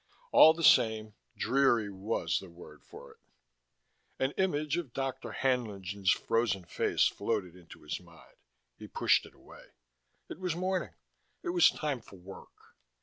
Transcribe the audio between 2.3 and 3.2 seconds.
the word for it.